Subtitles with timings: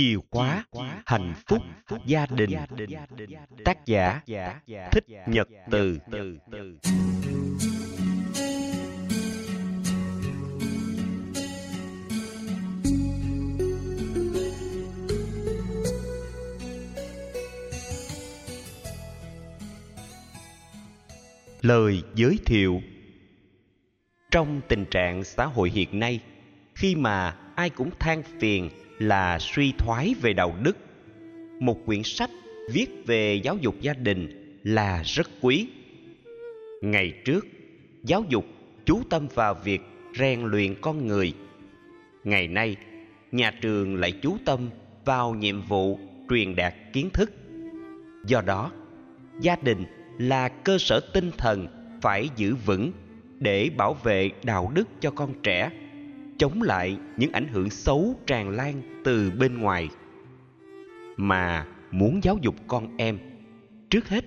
[0.00, 0.64] Chìa khóa
[1.06, 1.62] hạnh phúc
[2.06, 2.50] gia đình.
[3.64, 4.20] Tác giả
[4.92, 5.98] Thích Nhật Từ.
[21.60, 22.82] Lời giới thiệu.
[24.30, 26.20] Trong tình trạng xã hội hiện nay
[26.74, 28.70] Khi mà ai cũng than phiền
[29.00, 30.76] là suy thoái về đạo đức.
[31.60, 32.30] Một quyển sách
[32.72, 35.68] viết về giáo dục gia đình là rất quý.
[36.82, 37.46] Ngày trước,
[38.02, 38.44] giáo dục
[38.84, 39.80] chú tâm vào việc
[40.18, 41.32] rèn luyện con người.
[42.24, 42.76] Ngày nay,
[43.32, 44.70] nhà trường lại chú tâm
[45.04, 45.98] vào nhiệm vụ
[46.30, 47.32] truyền đạt kiến thức.
[48.26, 48.70] Do đó,
[49.40, 49.84] gia đình
[50.18, 51.66] là cơ sở tinh thần
[52.02, 52.92] phải giữ vững
[53.38, 55.70] để bảo vệ đạo đức cho con trẻ
[56.40, 59.88] chống lại những ảnh hưởng xấu tràn lan từ bên ngoài.
[61.16, 63.18] Mà muốn giáo dục con em,
[63.90, 64.24] trước hết,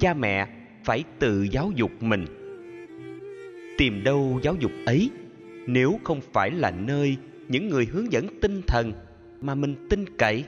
[0.00, 0.48] cha mẹ
[0.84, 2.24] phải tự giáo dục mình.
[3.78, 5.10] Tìm đâu giáo dục ấy,
[5.66, 7.16] nếu không phải là nơi
[7.48, 8.92] những người hướng dẫn tinh thần
[9.40, 10.44] mà mình tin cậy.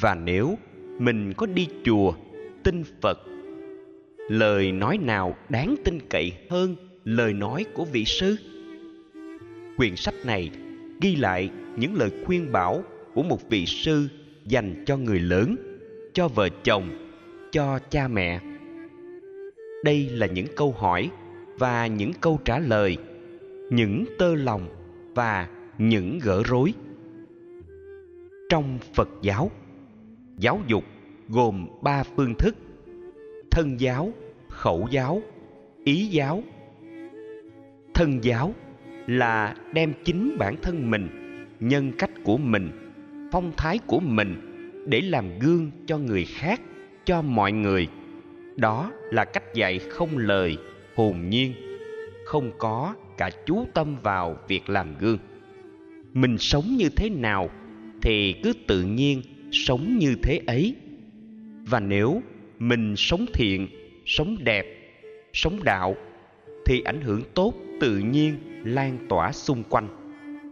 [0.00, 0.58] Và nếu
[0.98, 2.12] mình có đi chùa,
[2.62, 3.18] tin phật,
[4.28, 8.36] lời nói nào đáng tin cậy hơn lời nói của vị sư?
[9.82, 10.50] Quyển sách này
[11.00, 12.82] ghi lại những lời khuyên bảo
[13.14, 14.08] của một vị sư
[14.44, 15.56] dành cho người lớn,
[16.12, 16.90] cho vợ chồng,
[17.52, 18.40] cho cha mẹ.
[19.84, 21.10] Đây là những câu hỏi
[21.58, 22.96] và những câu trả lời,
[23.70, 24.68] những tơ lòng
[25.14, 26.74] và những gỡ rối.
[28.48, 29.50] Trong phật giáo
[30.38, 30.84] giáo dục
[31.28, 32.54] gồm ba phương thức
[33.50, 34.12] thân giáo,
[34.48, 35.22] khẩu giáo,
[35.84, 36.42] ý giáo.
[37.94, 38.54] Thân giáo
[39.06, 41.08] là đem chính bản thân mình,
[41.60, 42.70] nhân cách của mình,
[43.32, 44.36] phong thái của mình
[44.86, 46.60] để làm gương cho người khác,
[47.04, 47.88] cho mọi người.
[48.56, 50.56] Đó là cách dạy không lời,
[50.94, 51.52] hồn nhiên,
[52.24, 55.18] không có cả chú tâm vào việc làm gương.
[56.12, 57.50] Mình sống như thế nào
[58.02, 59.22] thì cứ tự nhiên
[59.52, 60.74] sống như thế ấy.
[61.66, 62.22] Và nếu
[62.58, 63.68] mình sống thiện,
[64.06, 64.66] sống đẹp,
[65.32, 65.96] sống đạo
[66.66, 68.34] thì ảnh hưởng tốt tự nhiên
[68.64, 69.88] lan tỏa xung quanh.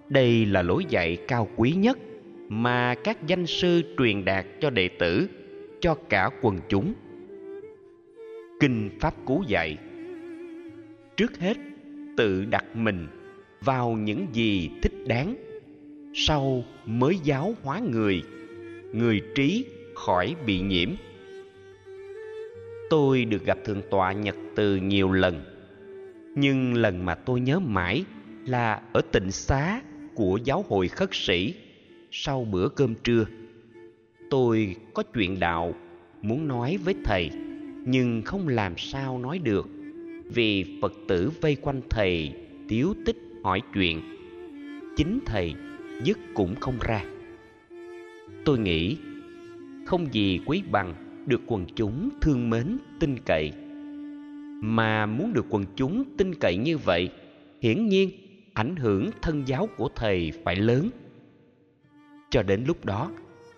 [0.09, 1.99] Đây là lối dạy cao quý nhất
[2.49, 5.29] mà các danh sư truyền đạt cho đệ tử,
[5.81, 6.95] cho cả quần chúng.
[8.61, 9.77] Kinh pháp cú dạy,
[11.17, 11.57] trước hết,
[12.17, 13.07] tự đặt mình
[13.61, 15.37] vào những gì thích đáng,
[16.15, 18.23] sau mới giáo hóa người
[18.93, 20.89] người trí khỏi bị nhiễm.
[22.91, 25.41] Tôi được gặp thượng tọa nhật từ nhiều lần
[26.35, 28.05] nhưng lần mà tôi nhớ mãi
[28.47, 29.81] là ở tịnh xá
[30.15, 31.55] của giáo hội khất sĩ
[32.11, 33.27] sau bữa cơm trưa.
[34.31, 35.75] Tôi có chuyện đạo
[36.23, 37.31] muốn nói với thầy,
[37.85, 39.69] nhưng không làm sao nói được
[40.25, 42.35] vì phật tử vây quanh thầy
[42.69, 44.01] tiếu tích hỏi chuyện.
[44.97, 45.55] Chính thầy
[46.05, 47.05] dứt cũng không ra.
[48.45, 48.97] Tôi nghĩ
[49.87, 50.95] không gì quý bằng
[51.27, 53.53] được quần chúng thương mến tin cậy
[54.61, 57.11] mà muốn được quần chúng tin cậy như vậy,
[57.61, 58.11] hiển nhiên
[58.55, 60.91] ảnh hưởng thân giáo của thầy phải lớn.
[62.31, 63.11] Cho đến lúc đó,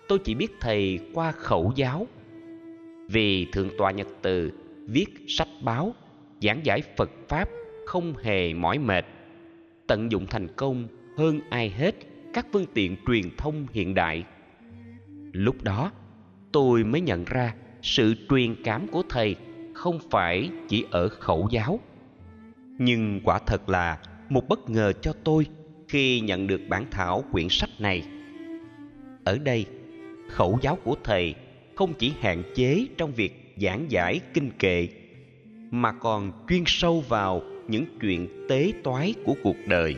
[0.07, 2.07] tôi chỉ biết thầy qua khẩu giáo.
[3.09, 4.51] Vì thượng tọa nhật từ
[4.87, 5.95] viết sách báo,
[6.41, 7.49] giảng giải phật pháp
[7.85, 9.05] không hề mỏi mệt,
[9.87, 10.87] tận dụng thành công
[11.17, 11.95] hơn ai hết
[12.33, 14.23] các phương tiện truyền thông hiện đại.
[15.33, 15.91] Lúc đó,
[16.51, 19.35] tôi mới nhận ra sự truyền cảm của thầy
[19.83, 21.79] không phải chỉ ở khẩu giáo.
[22.77, 23.97] Nhưng quả thật là
[24.29, 25.45] một bất ngờ cho tôi
[25.87, 28.03] khi nhận được bản thảo quyển sách này.
[29.23, 29.65] Ở đây,
[30.29, 31.35] khẩu giáo của thầy
[31.75, 34.87] không chỉ hạn chế trong việc giảng giải kinh kệ,
[35.71, 39.95] mà còn chuyên sâu vào những chuyện tế toái của cuộc đời.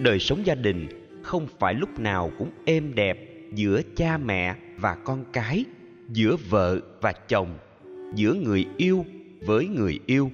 [0.00, 0.88] Đời sống gia đình
[1.22, 3.18] không phải lúc nào cũng êm đẹp
[3.54, 5.64] giữa cha mẹ và con cái,
[6.08, 7.58] giữa vợ và chồng
[8.14, 9.06] giữa người yêu
[9.46, 10.30] với người yêu.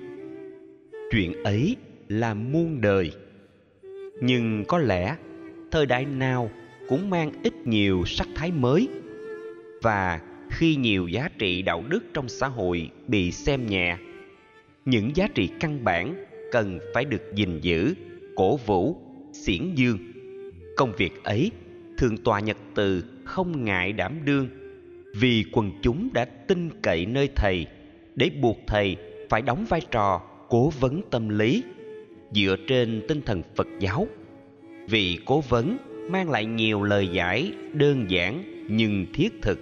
[1.10, 1.76] Chuyện ấy
[2.08, 3.12] là muôn đời.
[4.20, 5.16] Nhưng có lẽ
[5.70, 6.50] thời đại nào
[6.88, 8.88] cũng mang ít nhiều sắc thái mới.
[9.82, 10.20] Và
[10.50, 13.96] khi nhiều giá trị đạo đức trong xã hội bị xem nhẹ,
[14.84, 17.94] những giá trị căn bản cần phải được gìn giữ,
[18.36, 18.96] cổ vũ,
[19.32, 19.98] xiển dương.
[20.76, 21.50] Công việc ấy
[21.98, 24.48] thường tòa nhật từ không ngại đảm đương
[25.14, 27.66] vì quần chúng đã tin cậy nơi thầy,
[28.14, 28.96] để buộc thầy
[29.28, 31.62] phải đóng vai trò cố vấn tâm lý
[32.32, 34.06] dựa trên tinh thần phật giáo.
[34.88, 35.76] Vì cố vấn
[36.10, 39.60] mang lại nhiều lời giải, đơn giản nhưng thiết thực.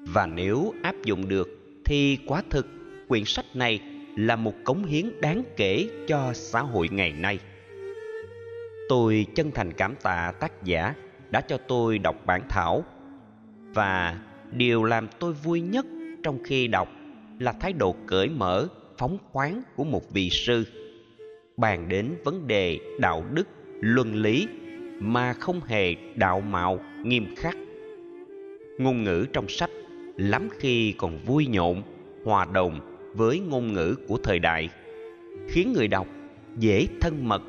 [0.00, 1.48] Và nếu áp dụng được
[1.84, 2.66] thì quá thực
[3.08, 3.80] quyển sách này
[4.16, 7.38] là một cống hiến đáng kể cho xã hội ngày nay.
[8.88, 10.94] Tôi chân thành cảm tạ tác giả
[11.30, 12.84] đã cho tôi đọc bản thảo
[13.74, 14.18] và
[14.52, 15.86] điều làm tôi vui nhất
[16.22, 16.88] trong khi đọc
[17.38, 18.68] là thái độ cởi mở,
[18.98, 20.64] phóng khoáng của một vị sư.
[21.56, 23.48] Bàn đến vấn đề đạo đức,
[23.80, 24.48] luân lý
[24.98, 27.56] mà không hề đạo mạo, nghiêm khắc.
[28.78, 29.70] Ngôn ngữ trong sách
[30.16, 31.82] lắm khi còn vui nhộn,
[32.24, 32.80] hòa đồng
[33.14, 34.68] với ngôn ngữ của thời đại,
[35.48, 36.06] khiến người đọc
[36.58, 37.42] dễ thân mật,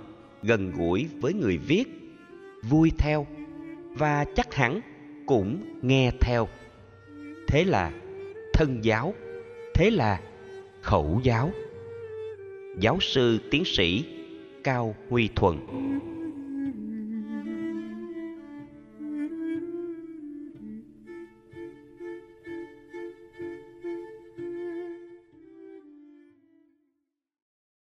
[0.43, 1.83] gần gũi với người viết,
[2.69, 3.27] vui theo
[3.91, 4.81] và chắc hẳn
[5.25, 6.47] cũng nghe theo
[7.51, 7.91] thế là
[8.53, 9.13] thân giáo,
[9.73, 10.21] thế là
[10.81, 11.51] khẩu giáo.
[12.79, 14.05] Giáo sư tiến sĩ
[14.63, 15.57] cao huy thuận